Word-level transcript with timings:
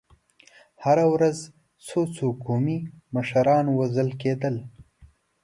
هره 0.83 1.05
ورځ 1.13 1.37
څو 1.87 1.99
څو 2.15 2.27
قومي 2.45 2.79
مشران 3.15 3.65
وژل 3.77 4.09
کېدل. 4.21 4.55